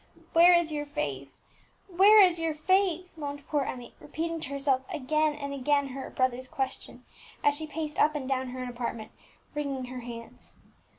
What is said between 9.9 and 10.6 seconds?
her hands.